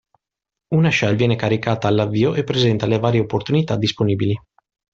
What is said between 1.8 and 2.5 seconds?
all'avvio e